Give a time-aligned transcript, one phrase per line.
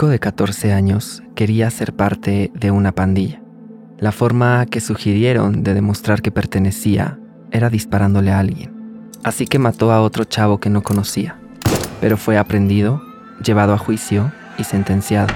[0.00, 3.42] Chico de 14 años quería ser parte de una pandilla.
[3.98, 7.18] La forma que sugirieron de demostrar que pertenecía
[7.50, 9.10] era disparándole a alguien.
[9.24, 11.38] Así que mató a otro chavo que no conocía,
[12.00, 13.02] pero fue aprendido,
[13.44, 15.34] llevado a juicio y sentenciado.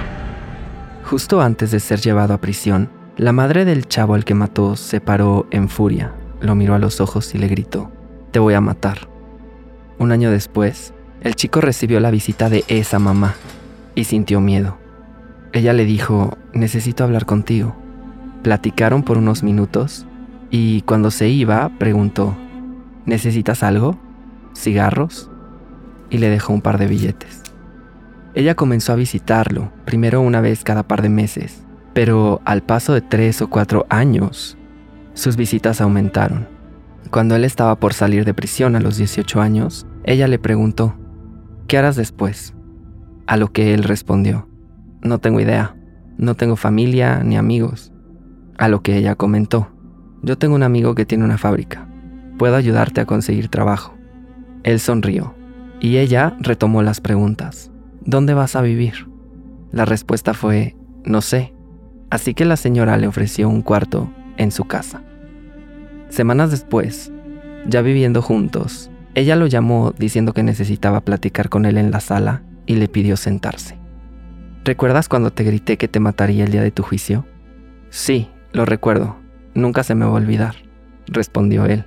[1.11, 2.89] Justo antes de ser llevado a prisión,
[3.19, 7.03] la madre del chavo al que mató se paró en furia, lo miró a los
[7.03, 7.93] ojos y le gritó,
[8.31, 9.11] Te voy a matar.
[9.99, 13.35] Un año después, el chico recibió la visita de esa mamá
[13.95, 14.79] y sintió miedo.
[15.53, 17.77] Ella le dijo, necesito hablar contigo.
[18.43, 20.07] Platicaron por unos minutos
[20.51, 22.37] y cuando se iba preguntó,
[23.07, 23.99] ¿necesitas algo?
[24.57, 25.31] ¿Cigarros?
[26.11, 27.43] Y le dejó un par de billetes.
[28.35, 33.01] Ella comenzó a visitarlo, primero una vez cada par de meses, pero al paso de
[33.01, 34.59] tres o cuatro años,
[35.15, 36.49] sus visitas aumentaron.
[37.11, 40.97] Cuando él estaba por salir de prisión a los 18 años, ella le preguntó,
[41.69, 42.55] ¿qué harás después?
[43.27, 44.49] A lo que él respondió,
[45.03, 45.77] no tengo idea,
[46.19, 47.91] no tengo familia ni amigos.
[48.59, 49.69] A lo que ella comentó,
[50.23, 51.89] yo tengo un amigo que tiene una fábrica,
[52.39, 53.95] puedo ayudarte a conseguir trabajo.
[54.63, 55.35] Él sonrió
[55.81, 57.71] y ella retomó las preguntas.
[58.05, 59.09] ¿Dónde vas a vivir?
[59.73, 61.55] La respuesta fue, no sé.
[62.11, 65.03] Así que la señora le ofreció un cuarto en su casa.
[66.11, 67.11] Semanas después,
[67.67, 72.43] ya viviendo juntos, ella lo llamó diciendo que necesitaba platicar con él en la sala
[72.67, 73.79] y le pidió sentarse.
[74.65, 77.27] ¿Recuerdas cuando te grité que te mataría el día de tu juicio?
[77.91, 79.17] Sí, lo recuerdo,
[79.55, 80.57] nunca se me va a olvidar,
[81.07, 81.85] respondió él.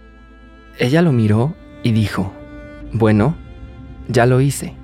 [0.80, 2.34] Ella lo miró y dijo,
[2.94, 3.36] bueno,
[4.08, 4.76] ya lo hice.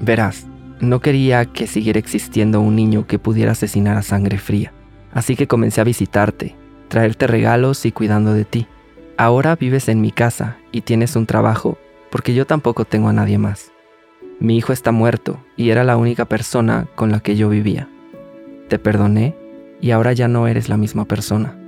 [0.00, 0.46] Verás,
[0.80, 4.72] no quería que siguiera existiendo un niño que pudiera asesinar a sangre fría,
[5.12, 6.56] así que comencé a visitarte,
[6.88, 8.66] traerte regalos y cuidando de ti.
[9.16, 11.78] Ahora vives en mi casa y tienes un trabajo
[12.10, 13.72] porque yo tampoco tengo a nadie más.
[14.40, 17.90] Mi hijo está muerto y era la única persona con la que yo vivía.
[18.68, 19.36] Te perdoné
[19.82, 21.58] y ahora ya no eres la misma persona.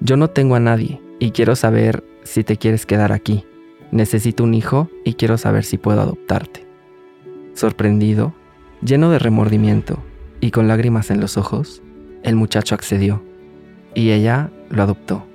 [0.00, 3.44] Yo no tengo a nadie y quiero saber si te quieres quedar aquí.
[3.90, 6.66] Necesito un hijo y quiero saber si puedo adoptarte.
[7.52, 8.32] Sorprendido,
[8.82, 10.02] lleno de remordimiento
[10.40, 11.82] y con lágrimas en los ojos,
[12.22, 13.22] el muchacho accedió
[13.94, 15.26] y ella lo adoptó.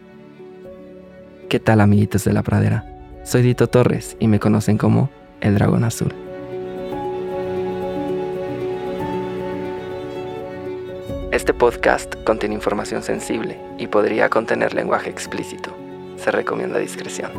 [1.47, 2.87] ¿Qué tal amiguitos de la pradera?
[3.23, 6.13] Soy Dito Torres y me conocen como el dragón azul.
[11.31, 15.73] Este podcast contiene información sensible y podría contener lenguaje explícito.
[16.17, 17.31] Se recomienda discreción.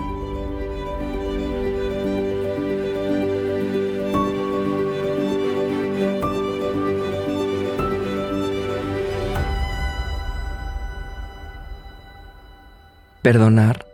[13.21, 13.85] Perdonar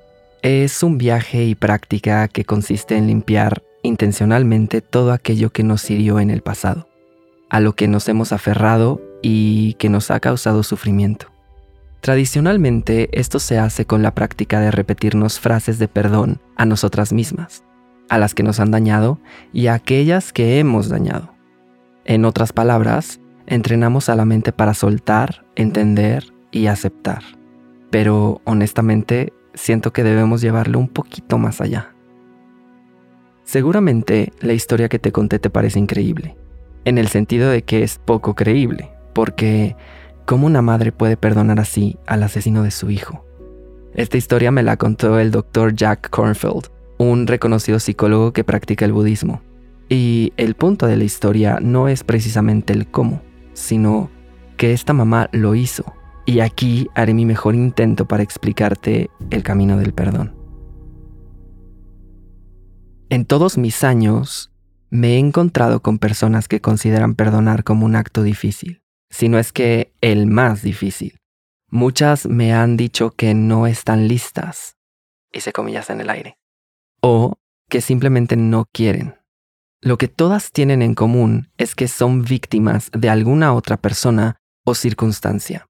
[0.42, 6.20] es un viaje y práctica que consiste en limpiar intencionalmente todo aquello que nos hirió
[6.20, 6.86] en el pasado,
[7.50, 11.26] a lo que nos hemos aferrado y que nos ha causado sufrimiento.
[12.00, 17.64] Tradicionalmente esto se hace con la práctica de repetirnos frases de perdón a nosotras mismas,
[18.08, 19.18] a las que nos han dañado
[19.52, 21.34] y a aquellas que hemos dañado.
[22.04, 27.22] En otras palabras, entrenamos a la mente para soltar, entender y aceptar.
[27.90, 31.92] Pero honestamente siento que debemos llevarlo un poquito más allá.
[33.44, 36.36] Seguramente la historia que te conté te parece increíble,
[36.84, 39.74] en el sentido de que es poco creíble, porque
[40.26, 43.26] ¿cómo una madre puede perdonar así al asesino de su hijo?
[43.92, 46.68] Esta historia me la contó el doctor Jack Kornfield,
[46.98, 49.42] un reconocido psicólogo que practica el budismo.
[49.88, 53.20] Y el punto de la historia no es precisamente el cómo,
[53.54, 54.08] sino
[54.56, 55.84] que esta mamá lo hizo.
[56.24, 60.36] Y aquí haré mi mejor intento para explicarte el camino del perdón.
[63.08, 64.52] En todos mis años
[64.90, 69.92] me he encontrado con personas que consideran perdonar como un acto difícil sino es que
[70.00, 71.18] el más difícil.
[71.70, 74.76] Muchas me han dicho que no están listas,
[75.32, 76.38] hice comillas en el aire,
[77.00, 77.34] o
[77.68, 79.16] que simplemente no quieren.
[79.80, 84.74] Lo que todas tienen en común es que son víctimas de alguna otra persona o
[84.74, 85.66] circunstancia,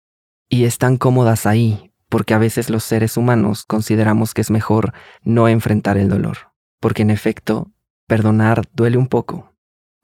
[0.49, 4.93] y están cómodas ahí porque a veces los seres humanos consideramos que es mejor
[5.23, 7.71] no enfrentar el dolor, porque en efecto
[8.07, 9.53] Perdonar duele un poco,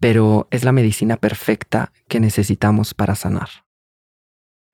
[0.01, 3.49] pero es la medicina perfecta que necesitamos para sanar.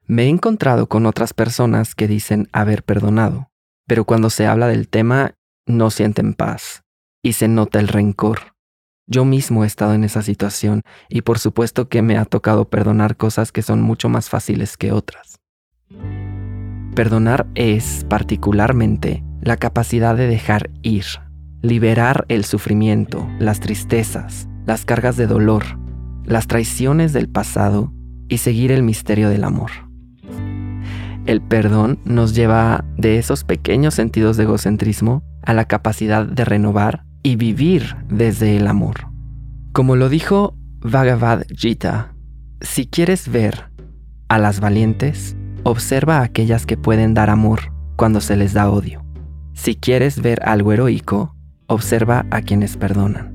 [0.06, 3.50] Me he encontrado con otras personas que dicen haber perdonado,
[3.86, 5.34] pero cuando se habla del tema
[5.66, 6.82] no sienten paz
[7.22, 8.56] y se nota el rencor.
[9.06, 13.16] Yo mismo he estado en esa situación y por supuesto que me ha tocado perdonar
[13.16, 15.40] cosas que son mucho más fáciles que otras.
[16.94, 21.04] Perdonar es, particularmente, la capacidad de dejar ir,
[21.62, 25.64] liberar el sufrimiento, las tristezas, las cargas de dolor,
[26.24, 27.92] las traiciones del pasado
[28.28, 29.70] y seguir el misterio del amor.
[31.26, 37.04] El perdón nos lleva de esos pequeños sentidos de egocentrismo a la capacidad de renovar
[37.22, 39.08] y vivir desde el amor.
[39.72, 42.14] Como lo dijo Bhagavad Gita,
[42.60, 43.70] si quieres ver
[44.28, 49.04] a las valientes, observa a aquellas que pueden dar amor cuando se les da odio.
[49.52, 51.34] Si quieres ver algo heroico,
[51.66, 53.29] observa a quienes perdonan.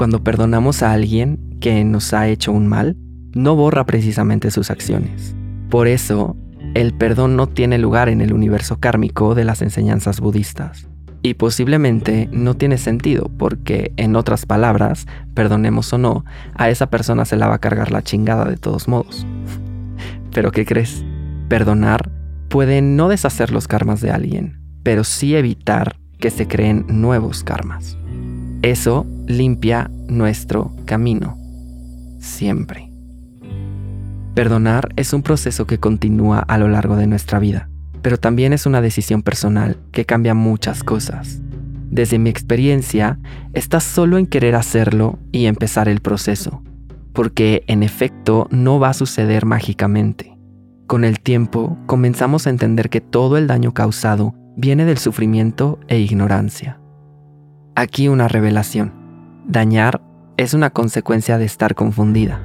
[0.00, 2.96] Cuando perdonamos a alguien que nos ha hecho un mal,
[3.34, 5.36] no borra precisamente sus acciones.
[5.68, 6.38] Por eso,
[6.72, 10.88] el perdón no tiene lugar en el universo kármico de las enseñanzas budistas.
[11.20, 16.24] Y posiblemente no tiene sentido porque, en otras palabras, perdonemos o no,
[16.54, 19.26] a esa persona se la va a cargar la chingada de todos modos.
[20.32, 21.04] Pero ¿qué crees?
[21.50, 22.10] Perdonar
[22.48, 27.98] puede no deshacer los karmas de alguien, pero sí evitar que se creen nuevos karmas.
[28.62, 31.36] Eso limpia nuestro camino.
[32.18, 32.90] Siempre.
[34.34, 37.70] Perdonar es un proceso que continúa a lo largo de nuestra vida
[38.02, 41.40] pero también es una decisión personal que cambia muchas cosas.
[41.90, 43.18] Desde mi experiencia,
[43.52, 46.62] está solo en querer hacerlo y empezar el proceso,
[47.12, 50.36] porque en efecto no va a suceder mágicamente.
[50.86, 55.98] Con el tiempo comenzamos a entender que todo el daño causado viene del sufrimiento e
[55.98, 56.79] ignorancia.
[57.76, 58.92] Aquí una revelación.
[59.46, 60.02] Dañar
[60.36, 62.40] es una consecuencia de estar confundida.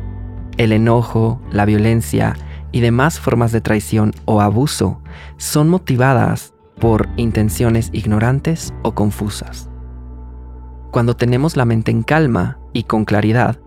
[0.57, 2.35] El enojo, la violencia
[2.71, 5.01] y demás formas de traición o abuso
[5.37, 9.69] son motivadas por intenciones ignorantes o confusas.
[10.91, 13.57] Cuando tenemos la mente en calma y con claridad,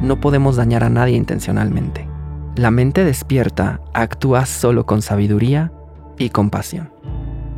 [0.00, 2.08] no podemos dañar a nadie intencionalmente.
[2.56, 5.72] La mente despierta actúa solo con sabiduría
[6.16, 6.90] y compasión.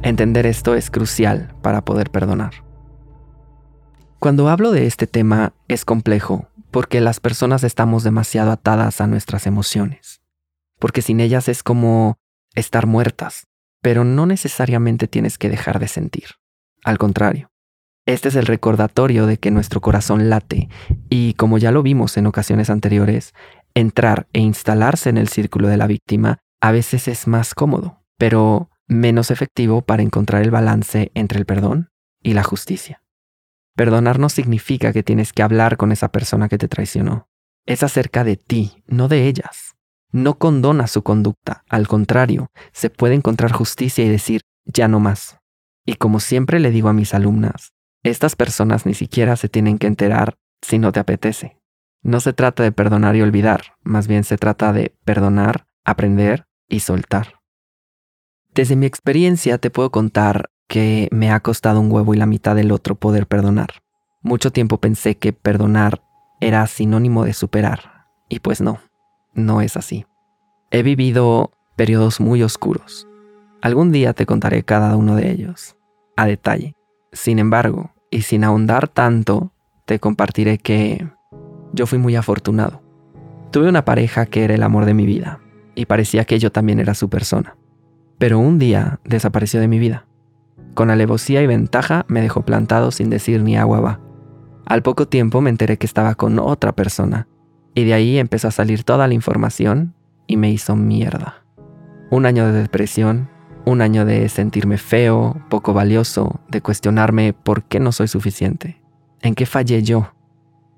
[0.03, 2.70] Entender esto es crucial para poder perdonar.
[4.21, 9.47] Cuando hablo de este tema es complejo porque las personas estamos demasiado atadas a nuestras
[9.47, 10.21] emociones
[10.81, 12.19] porque sin ellas es como
[12.57, 13.47] estar muertas,
[13.81, 16.25] pero no necesariamente tienes que dejar de sentir.
[16.83, 17.51] Al contrario,
[18.07, 20.69] este es el recordatorio de que nuestro corazón late
[21.09, 23.35] y, como ya lo vimos en ocasiones anteriores,
[23.75, 28.71] entrar e instalarse en el círculo de la víctima a veces es más cómodo, pero
[28.89, 31.91] menos efectivo para encontrar el balance entre el perdón
[32.23, 33.03] y la justicia.
[33.75, 37.29] Perdonar no significa que tienes que hablar con esa persona que te traicionó.
[37.67, 39.75] Es acerca de ti, no de ellas
[40.13, 45.39] no condona su conducta, al contrario, se puede encontrar justicia y decir, ya no más.
[45.87, 47.73] Y como siempre le digo a mis alumnas,
[48.03, 51.59] estas personas ni siquiera se tienen que enterar si no te apetece.
[52.03, 56.81] No se trata de perdonar y olvidar, más bien se trata de perdonar, aprender y
[56.81, 57.41] soltar.
[58.55, 62.55] Desde mi experiencia te puedo contar que me ha costado un huevo y la mitad
[62.57, 63.83] del otro poder perdonar.
[64.23, 66.01] Mucho tiempo pensé que perdonar
[66.41, 68.79] era sinónimo de superar, y pues no
[69.35, 70.07] no es así.
[70.71, 73.09] He vivido periodos muy oscuros.
[73.63, 75.77] Algún día te contaré cada uno de ellos,
[76.17, 76.75] a detalle.
[77.13, 79.53] Sin embargo, y sin ahondar tanto,
[79.85, 81.09] te compartiré que
[81.73, 82.83] yo fui muy afortunado.
[83.51, 85.41] Tuve una pareja que era el amor de mi vida,
[85.75, 87.57] y parecía que yo también era su persona.
[88.19, 90.07] Pero un día desapareció de mi vida.
[90.75, 94.01] Con alevosía y ventaja me dejó plantado sin decir ni agua va.
[94.67, 97.27] Al poco tiempo me enteré que estaba con otra persona
[97.75, 99.95] y de ahí empezó a salir toda la información
[100.27, 101.45] y me hizo mierda.
[102.11, 103.29] Un año de depresión,
[103.65, 108.81] un año de sentirme feo, poco valioso, de cuestionarme por qué no soy suficiente,
[109.23, 110.13] en qué fallé yo.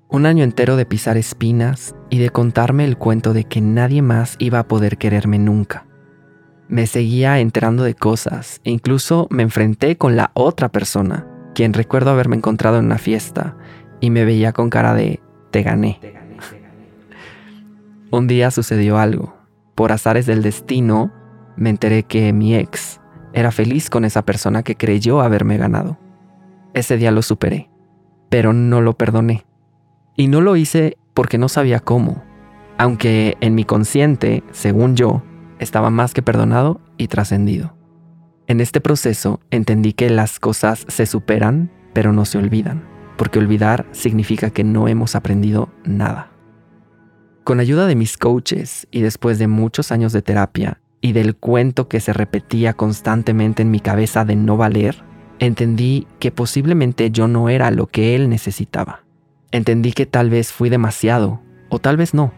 [0.09, 4.35] Un año entero de pisar espinas y de contarme el cuento de que nadie más
[4.37, 5.87] iba a poder quererme nunca.
[6.73, 12.09] Me seguía enterando de cosas e incluso me enfrenté con la otra persona, quien recuerdo
[12.09, 13.55] haberme encontrado en una fiesta
[13.99, 15.19] y me veía con cara de
[15.51, 15.99] te gané.
[18.09, 19.37] Un día sucedió algo.
[19.75, 21.13] Por azares del destino,
[21.57, 22.99] me enteré que mi ex
[23.33, 25.99] era feliz con esa persona que creyó haberme ganado.
[26.73, 27.69] Ese día lo superé,
[28.29, 29.45] pero no lo perdoné.
[30.15, 32.23] Y no lo hice porque no sabía cómo,
[32.79, 35.21] aunque en mi consciente, según yo,
[35.59, 37.75] estaba más que perdonado y trascendido.
[38.47, 42.93] En este proceso entendí que las cosas se superan, pero no se olvidan.
[43.17, 46.31] porque olvidar significa que no hemos aprendido nada.
[47.43, 51.87] Con ayuda de mis coaches y después de muchos años de terapia y del cuento
[51.87, 55.03] que se repetía constantemente en mi cabeza de no valer,
[55.39, 59.03] entendí que posiblemente yo no era lo que él necesitaba.
[59.51, 62.33] Entendí que tal vez fui demasiado, o tal vez no.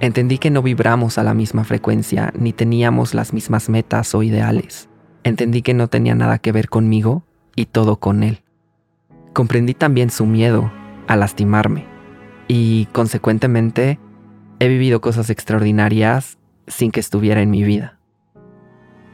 [0.00, 4.88] Entendí que no vibramos a la misma frecuencia ni teníamos las mismas metas o ideales.
[5.24, 7.24] Entendí que no tenía nada que ver conmigo
[7.56, 8.42] y todo con él.
[9.32, 10.70] Comprendí también su miedo
[11.08, 11.84] a lastimarme
[12.46, 13.98] y, consecuentemente,
[14.60, 17.98] he vivido cosas extraordinarias sin que estuviera en mi vida.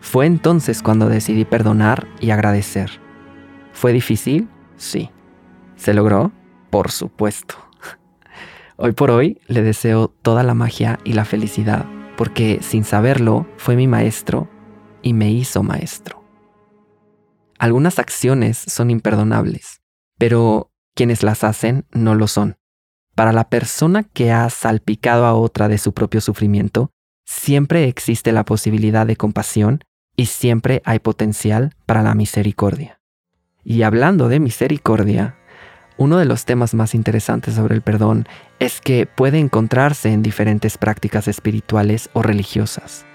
[0.00, 2.91] Fue entonces cuando decidí perdonar y agradecer.
[3.73, 4.49] ¿Fue difícil?
[4.76, 5.11] Sí.
[5.76, 6.31] ¿Se logró?
[6.69, 7.55] Por supuesto.
[8.76, 13.76] Hoy por hoy le deseo toda la magia y la felicidad, porque sin saberlo fue
[13.76, 14.49] mi maestro
[15.00, 16.25] y me hizo maestro.
[17.57, 19.81] Algunas acciones son imperdonables,
[20.19, 22.57] pero quienes las hacen no lo son.
[23.14, 26.90] Para la persona que ha salpicado a otra de su propio sufrimiento,
[27.25, 29.85] siempre existe la posibilidad de compasión
[30.16, 33.00] y siempre hay potencial para la misericordia.
[33.62, 35.38] Y hablando de misericordia,
[35.97, 38.27] uno de los temas más interesantes sobre el perdón
[38.59, 43.07] es que puede encontrarse en diferentes prácticas espirituales o religiosas.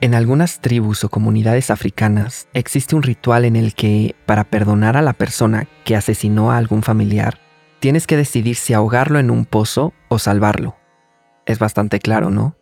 [0.00, 5.02] En algunas tribus o comunidades africanas existe un ritual en el que, para perdonar a
[5.02, 7.38] la persona que asesinó a algún familiar,
[7.78, 10.76] tienes que decidir si ahogarlo en un pozo o salvarlo.
[11.46, 12.56] Es bastante claro, ¿no?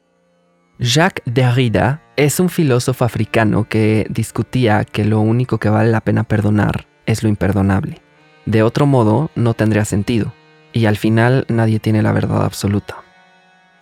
[0.78, 6.24] Jacques Derrida es un filósofo africano que discutía que lo único que vale la pena
[6.24, 8.02] perdonar es lo imperdonable.
[8.46, 10.32] De otro modo, no tendría sentido,
[10.72, 12.96] y al final nadie tiene la verdad absoluta.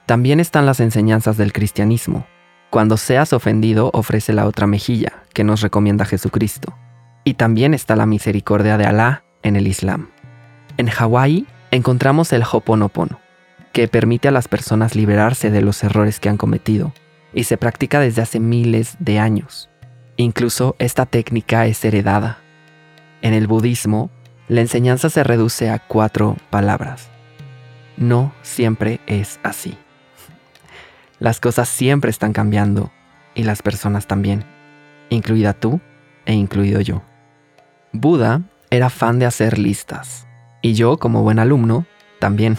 [0.07, 2.27] También están las enseñanzas del cristianismo,
[2.71, 6.77] cuando seas ofendido, ofrece la otra mejilla, que nos recomienda Jesucristo.
[7.25, 10.11] Y también está la misericordia de Alá en el Islam.
[10.77, 13.21] En Hawái encontramos el Hoponopono,
[13.73, 16.93] que permite a las personas liberarse de los errores que han cometido,
[17.33, 19.71] y se practica desde hace miles de años.
[20.17, 22.39] Incluso esta técnica es heredada.
[23.23, 24.11] En el budismo,
[24.49, 27.09] la enseñanza se reduce a cuatro palabras.
[27.97, 29.77] No siempre es así.
[31.19, 32.91] Las cosas siempre están cambiando
[33.35, 34.45] y las personas también,
[35.11, 35.81] incluida tú
[36.25, 37.03] e incluido yo.
[37.93, 40.27] Buda era fan de hacer listas
[40.63, 41.87] y yo como buen alumno
[42.19, 42.57] también.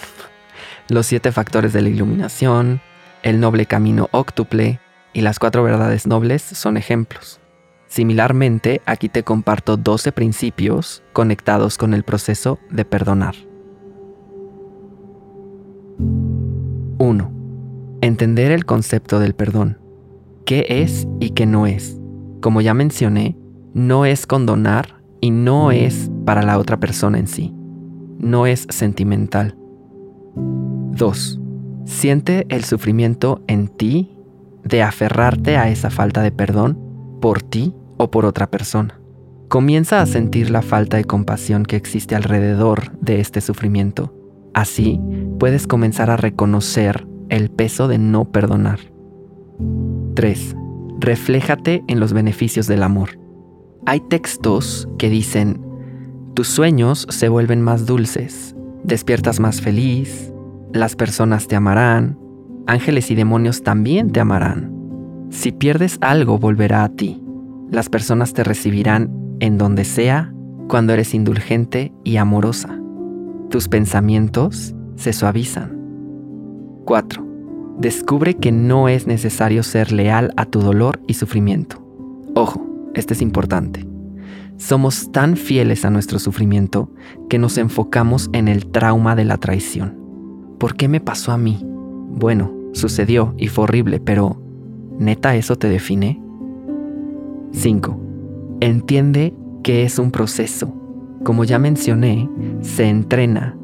[0.90, 2.82] Los siete factores de la iluminación,
[3.24, 4.80] el noble camino óctuple
[5.14, 7.40] y las cuatro verdades nobles son ejemplos.
[7.90, 13.34] Similarmente, aquí te comparto 12 principios conectados con el proceso de perdonar.
[17.00, 17.32] 1
[18.02, 19.80] Entender el concepto del perdón.
[20.46, 22.00] ¿Qué es y qué no es?
[22.42, 23.36] Como ya mencioné,
[23.74, 27.56] no es condonar y no es para la otra persona en sí.
[28.20, 29.58] No es sentimental.
[30.36, 31.40] 2.
[31.86, 34.16] Siente el sufrimiento en ti
[34.64, 36.89] de aferrarte a esa falta de perdón
[37.20, 39.00] por ti o por otra persona.
[39.48, 44.14] Comienza a sentir la falta de compasión que existe alrededor de este sufrimiento.
[44.54, 45.00] Así
[45.40, 48.80] puedes comenzar a reconocer el peso de no perdonar.
[50.16, 50.56] 3.
[51.00, 53.20] Refléjate en los beneficios del amor.
[53.86, 55.62] Hay textos que dicen,
[56.36, 60.32] tus sueños se vuelven más dulces, despiertas más feliz,
[60.74, 62.20] las personas te amarán,
[62.68, 64.79] ángeles y demonios también te amarán.
[65.30, 67.22] Si pierdes algo volverá a ti,
[67.70, 70.34] las personas te recibirán en donde sea
[70.68, 72.80] cuando eres indulgente y amorosa.
[73.50, 75.78] Tus pensamientos se suavizan.
[76.86, 77.26] 4.
[77.78, 81.86] Descubre que no es necesario ser leal a tu dolor y sufrimiento.
[82.36, 83.88] Ojo, este es importante.
[84.58, 86.92] Somos tan fieles a nuestro sufrimiento
[87.30, 89.98] que nos enfocamos en el trauma de la traición.
[90.58, 91.66] ¿Por qué me pasó a mí?
[92.10, 94.42] Bueno, sucedió y fue horrible, pero
[95.00, 96.22] ¿neta eso te define?
[97.52, 98.00] 5.
[98.60, 100.74] Entiende que es un proceso.
[101.24, 102.30] Como ya mencioné,
[102.62, 103.56] se entrena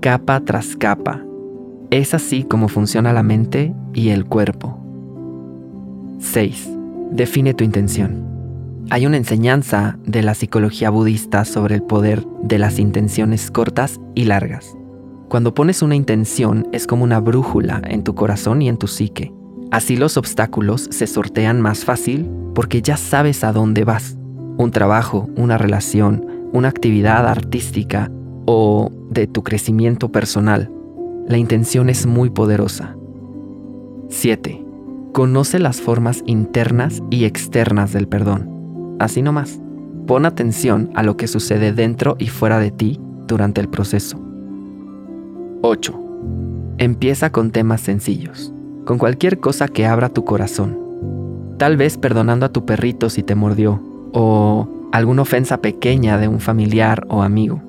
[0.00, 1.26] capa tras capa
[1.90, 4.78] es así como funciona la mente y el cuerpo.
[6.18, 6.70] 6.
[7.12, 8.24] Define tu intención.
[8.90, 14.24] Hay una enseñanza de la psicología budista sobre el poder de las intenciones cortas y
[14.24, 14.76] largas.
[15.28, 19.32] Cuando pones una intención es como una brújula en tu corazón y en tu psique.
[19.70, 24.16] Así los obstáculos se sortean más fácil porque ya sabes a dónde vas.
[24.56, 28.10] Un trabajo, una relación, una actividad artística
[28.46, 30.70] o de tu crecimiento personal
[31.28, 32.94] la intención es muy poderosa.
[34.08, 34.64] 7.
[35.12, 38.96] Conoce las formas internas y externas del perdón.
[39.00, 39.60] Así nomás.
[40.06, 44.20] Pon atención a lo que sucede dentro y fuera de ti durante el proceso.
[45.62, 46.00] 8.
[46.78, 48.52] Empieza con temas sencillos,
[48.86, 50.78] con cualquier cosa que abra tu corazón.
[51.58, 53.80] Tal vez perdonando a tu perrito si te mordió,
[54.12, 57.60] o alguna ofensa pequeña de un familiar o amigo.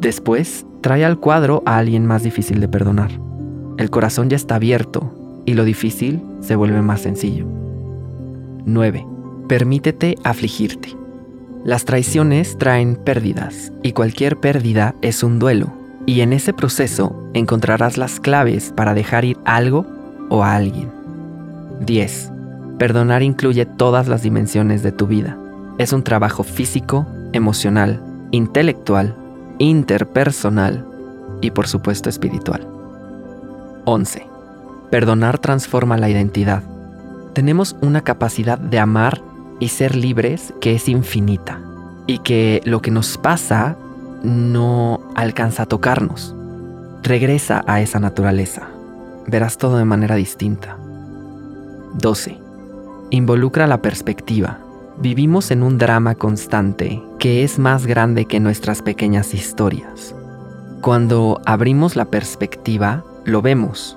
[0.00, 3.10] Después, trae al cuadro a alguien más difícil de perdonar.
[3.76, 5.12] El corazón ya está abierto
[5.44, 7.44] y lo difícil se vuelve más sencillo.
[8.64, 9.04] 9.
[9.48, 10.96] Permítete afligirte.
[11.64, 15.72] Las traiciones traen pérdidas y cualquier pérdida es un duelo
[16.06, 19.99] y en ese proceso encontrarás las claves para dejar ir algo
[20.30, 20.90] o a alguien.
[21.80, 22.32] 10.
[22.78, 25.36] Perdonar incluye todas las dimensiones de tu vida.
[25.76, 29.14] Es un trabajo físico, emocional, intelectual,
[29.58, 30.86] interpersonal
[31.42, 32.66] y por supuesto espiritual.
[33.84, 34.26] 11.
[34.90, 36.62] Perdonar transforma la identidad.
[37.34, 39.20] Tenemos una capacidad de amar
[39.58, 41.60] y ser libres que es infinita
[42.06, 43.76] y que lo que nos pasa
[44.22, 46.34] no alcanza a tocarnos.
[47.02, 48.68] Regresa a esa naturaleza.
[49.30, 50.76] Verás todo de manera distinta.
[52.00, 52.36] 12.
[53.10, 54.58] Involucra la perspectiva.
[54.98, 60.16] Vivimos en un drama constante que es más grande que nuestras pequeñas historias.
[60.82, 63.96] Cuando abrimos la perspectiva, lo vemos.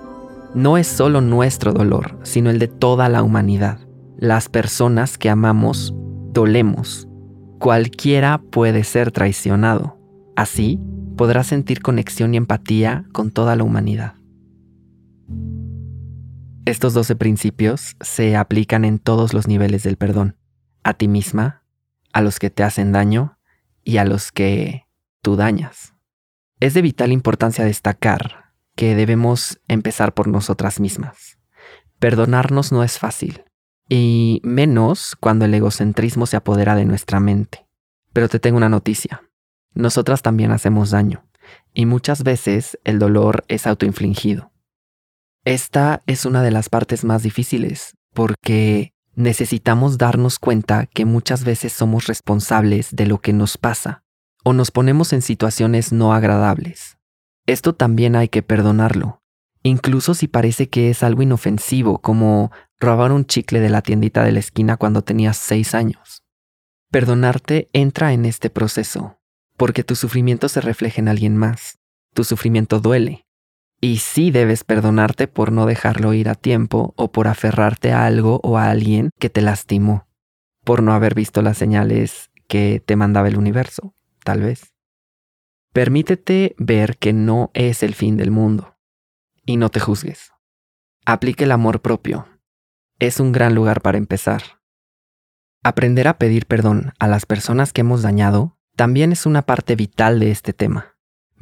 [0.53, 3.79] No es solo nuestro dolor, sino el de toda la humanidad.
[4.17, 5.95] Las personas que amamos
[6.31, 7.07] dolemos.
[7.57, 9.97] Cualquiera puede ser traicionado.
[10.35, 10.79] Así,
[11.17, 14.13] podrás sentir conexión y empatía con toda la humanidad.
[16.65, 20.37] Estos 12 principios se aplican en todos los niveles del perdón,
[20.83, 21.63] a ti misma,
[22.13, 23.37] a los que te hacen daño
[23.83, 24.87] y a los que
[25.21, 25.93] tú dañas.
[26.59, 31.37] Es de vital importancia destacar que debemos empezar por nosotras mismas.
[31.99, 33.43] Perdonarnos no es fácil,
[33.89, 37.67] y menos cuando el egocentrismo se apodera de nuestra mente.
[38.13, 39.21] Pero te tengo una noticia
[39.73, 41.25] nosotras también hacemos daño,
[41.73, 44.51] y muchas veces el dolor es autoinfligido.
[45.45, 51.73] Esta es una de las partes más difíciles, porque necesitamos darnos cuenta que muchas veces
[51.73, 54.03] somos responsables de lo que nos pasa,
[54.45, 56.97] o nos ponemos en situaciones no agradables.
[57.45, 59.21] Esto también hay que perdonarlo,
[59.63, 64.32] incluso si parece que es algo inofensivo, como robar un chicle de la tiendita de
[64.32, 66.23] la esquina cuando tenías seis años.
[66.89, 69.19] Perdonarte entra en este proceso,
[69.58, 71.79] porque tu sufrimiento se refleja en alguien más.
[72.13, 73.22] Tu sufrimiento duele.
[73.84, 78.39] Y sí debes perdonarte por no dejarlo ir a tiempo o por aferrarte a algo
[78.41, 80.08] o a alguien que te lastimó,
[80.63, 83.93] por no haber visto las señales que te mandaba el universo,
[84.24, 84.74] tal vez.
[85.74, 88.78] Permítete ver que no es el fin del mundo
[89.46, 90.32] y no te juzgues.
[91.06, 92.30] Aplique el amor propio.
[93.00, 94.62] Es un gran lugar para empezar.
[95.62, 100.22] Aprender a pedir perdón a las personas que hemos dañado también es una parte vital
[100.22, 100.92] de este tema.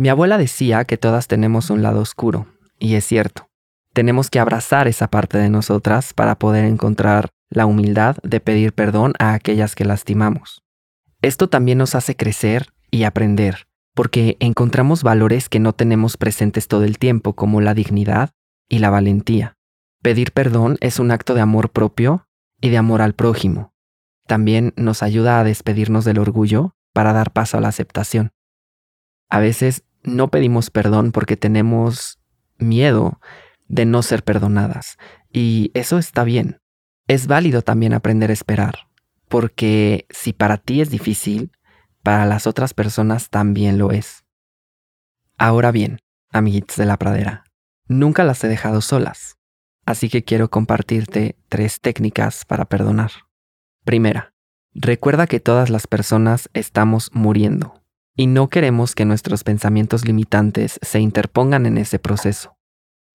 [0.01, 2.47] Mi abuela decía que todas tenemos un lado oscuro,
[2.79, 3.51] y es cierto.
[3.93, 9.13] Tenemos que abrazar esa parte de nosotras para poder encontrar la humildad de pedir perdón
[9.19, 10.63] a aquellas que lastimamos.
[11.21, 16.83] Esto también nos hace crecer y aprender, porque encontramos valores que no tenemos presentes todo
[16.83, 18.31] el tiempo, como la dignidad
[18.67, 19.55] y la valentía.
[20.01, 22.27] Pedir perdón es un acto de amor propio
[22.59, 23.71] y de amor al prójimo.
[24.25, 28.31] También nos ayuda a despedirnos del orgullo para dar paso a la aceptación.
[29.29, 32.19] A veces no pedimos perdón porque tenemos
[32.57, 33.19] miedo
[33.67, 34.97] de no ser perdonadas
[35.31, 36.59] y eso está bien.
[37.07, 38.87] Es válido también aprender a esperar,
[39.27, 41.51] porque si para ti es difícil,
[42.03, 44.23] para las otras personas también lo es.
[45.37, 45.99] Ahora bien,
[46.31, 47.43] amiguitos de la pradera,
[47.87, 49.37] nunca las he dejado solas,
[49.85, 53.11] así que quiero compartirte tres técnicas para perdonar.
[53.83, 54.31] Primera,
[54.73, 57.80] Recuerda que todas las personas estamos muriendo
[58.15, 62.57] y no queremos que nuestros pensamientos limitantes se interpongan en ese proceso.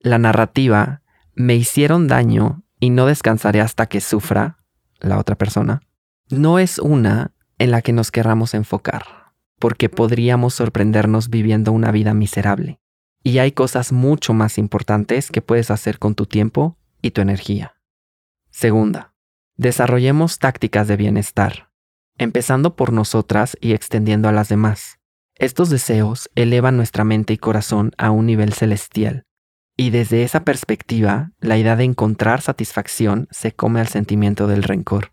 [0.00, 1.02] La narrativa
[1.35, 4.59] me hicieron daño y no descansaré hasta que sufra
[5.00, 5.80] la otra persona
[6.28, 12.14] no es una en la que nos querramos enfocar, porque podríamos sorprendernos viviendo una vida
[12.14, 12.80] miserable.
[13.22, 17.76] Y hay cosas mucho más importantes que puedes hacer con tu tiempo y tu energía.
[18.50, 19.12] Segunda,
[19.59, 21.65] Desarrollemos tácticas de bienestar,
[22.18, 24.98] empezando por nosotras y extendiendo a las demás.
[25.35, 29.26] Estos deseos elevan nuestra mente y corazón a un nivel celestial,
[29.76, 35.12] y desde esa perspectiva, la idea de encontrar satisfacción se come al sentimiento del rencor.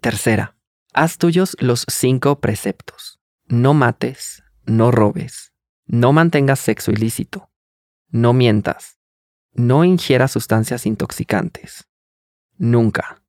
[0.00, 0.56] Tercera,
[0.94, 3.20] haz tuyos los cinco preceptos.
[3.46, 5.52] No mates, no robes,
[5.84, 7.50] no mantengas sexo ilícito,
[8.08, 8.98] no mientas,
[9.52, 11.88] no ingieras sustancias intoxicantes,
[12.56, 13.19] nunca.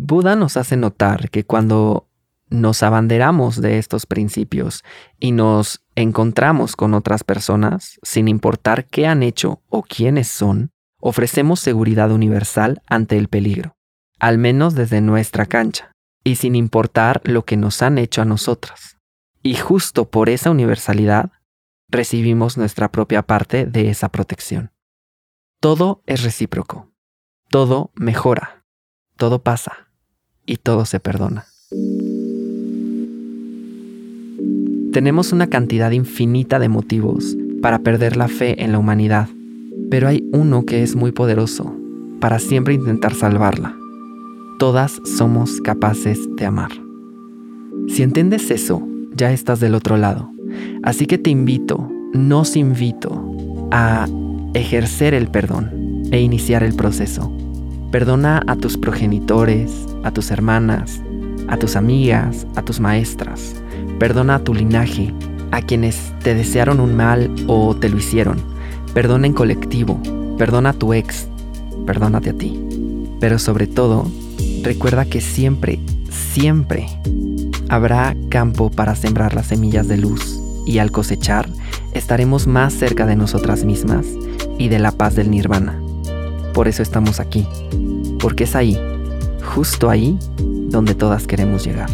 [0.00, 2.08] Buda nos hace notar que cuando
[2.50, 4.84] nos abanderamos de estos principios
[5.18, 11.58] y nos encontramos con otras personas, sin importar qué han hecho o quiénes son, ofrecemos
[11.58, 13.74] seguridad universal ante el peligro,
[14.20, 15.90] al menos desde nuestra cancha,
[16.22, 18.98] y sin importar lo que nos han hecho a nosotras.
[19.42, 21.32] Y justo por esa universalidad,
[21.88, 24.70] recibimos nuestra propia parte de esa protección.
[25.60, 26.92] Todo es recíproco,
[27.50, 28.64] todo mejora,
[29.16, 29.87] todo pasa
[30.48, 31.44] y todo se perdona.
[34.92, 39.28] Tenemos una cantidad infinita de motivos para perder la fe en la humanidad,
[39.90, 41.76] pero hay uno que es muy poderoso
[42.18, 43.76] para siempre intentar salvarla.
[44.58, 46.70] Todas somos capaces de amar.
[47.88, 48.82] Si entiendes eso,
[49.14, 50.30] ya estás del otro lado.
[50.82, 54.08] Así que te invito, nos invito a
[54.54, 57.30] ejercer el perdón e iniciar el proceso.
[57.90, 61.00] Perdona a tus progenitores, a tus hermanas,
[61.48, 63.54] a tus amigas, a tus maestras
[63.98, 65.12] Perdona a tu linaje,
[65.50, 68.38] a quienes te desearon un mal o te lo hicieron.
[68.94, 70.00] Perdona en colectivo,
[70.38, 71.26] perdona a tu ex,
[71.84, 72.62] perdónate a ti.
[73.18, 74.08] Pero sobre todo,
[74.62, 76.86] recuerda que siempre, siempre
[77.68, 81.48] habrá campo para sembrar las semillas de luz y al cosechar
[81.92, 84.06] estaremos más cerca de nosotras mismas
[84.58, 85.87] y de la paz del nirvana.
[86.58, 87.46] Por eso estamos aquí,
[88.18, 88.76] porque es ahí,
[89.54, 91.88] justo ahí, donde todas queremos llegar.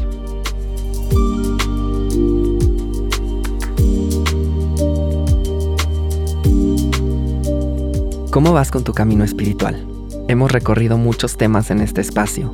[8.30, 9.86] ¿Cómo vas con tu camino espiritual?
[10.28, 12.50] Hemos recorrido muchos temas en este espacio.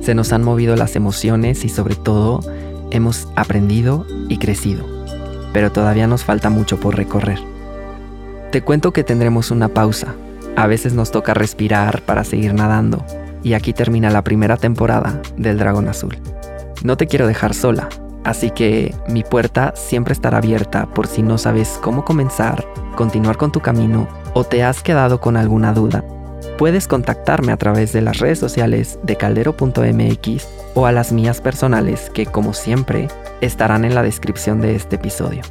[0.00, 2.40] Se nos han movido las emociones y sobre todo
[2.90, 4.84] hemos aprendido y crecido.
[5.52, 7.38] Pero todavía nos falta mucho por recorrer.
[8.50, 10.16] Te cuento que tendremos una pausa.
[10.56, 13.04] A veces nos toca respirar para seguir nadando.
[13.42, 16.18] Y aquí termina la primera temporada del Dragón Azul.
[16.84, 17.88] No te quiero dejar sola,
[18.24, 22.64] así que mi puerta siempre estará abierta por si no sabes cómo comenzar,
[22.96, 26.04] continuar con tu camino o te has quedado con alguna duda,
[26.58, 32.10] puedes contactarme a través de las redes sociales de caldero.mx o a las mías personales
[32.10, 33.08] que como siempre
[33.40, 35.42] estarán en la descripción de este episodio.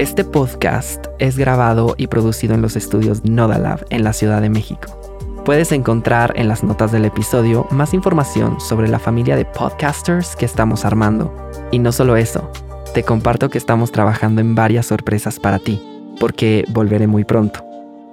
[0.00, 4.98] Este podcast es grabado y producido en los estudios Nodalab en la Ciudad de México.
[5.44, 10.46] Puedes encontrar en las notas del episodio más información sobre la familia de podcasters que
[10.46, 11.36] estamos armando.
[11.70, 12.50] Y no solo eso,
[12.94, 15.78] te comparto que estamos trabajando en varias sorpresas para ti,
[16.18, 17.62] porque volveré muy pronto.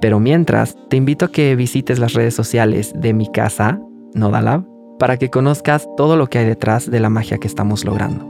[0.02, 3.80] Pero mientras, te invito a que visites las redes sociales de mi casa,
[4.14, 4.66] Nodalab,
[5.00, 8.28] para que conozcas todo lo que hay detrás de la magia que estamos logrando.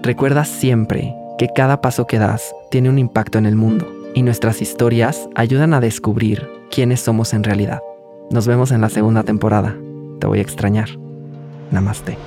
[0.00, 4.60] Recuerda siempre que cada paso que das tiene un impacto en el mundo y nuestras
[4.60, 7.80] historias ayudan a descubrir quiénes somos en realidad.
[8.30, 9.74] Nos vemos en la segunda temporada.
[10.20, 10.90] Te voy a extrañar.
[11.70, 12.18] Namaste.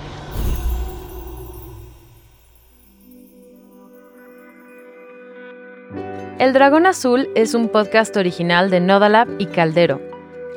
[6.40, 10.02] El Dragón Azul es un podcast original de Nodalab y Caldero.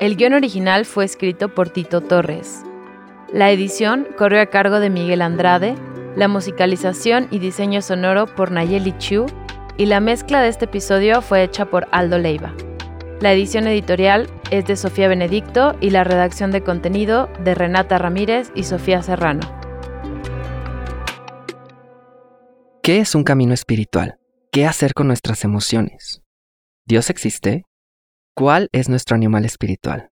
[0.01, 2.63] El guion original fue escrito por Tito Torres.
[3.31, 5.75] La edición corrió a cargo de Miguel Andrade,
[6.17, 9.27] la musicalización y diseño sonoro por Nayeli Chu
[9.77, 12.55] y la mezcla de este episodio fue hecha por Aldo Leiva.
[13.21, 18.51] La edición editorial es de Sofía Benedicto y la redacción de contenido de Renata Ramírez
[18.55, 19.41] y Sofía Serrano.
[22.83, 24.19] ¿Qué es un camino espiritual?
[24.53, 26.23] ¿Qué hacer con nuestras emociones?
[26.87, 27.65] ¿Dios existe?
[28.35, 30.09] ¿Cuál es nuestro animal espiritual?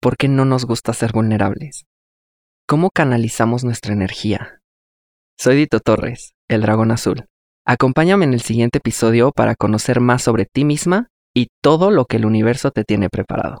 [0.00, 1.84] ¿Por qué no nos gusta ser vulnerables?
[2.66, 4.61] ¿Cómo canalizamos nuestra energía?
[5.42, 7.24] Soy Dito Torres, el dragón azul.
[7.66, 12.18] Acompáñame en el siguiente episodio para conocer más sobre ti misma y todo lo que
[12.18, 13.58] el universo te tiene preparado.